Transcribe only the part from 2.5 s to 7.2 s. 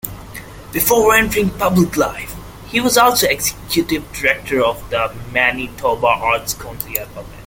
he was also executive director of the Manitoba Arts Council.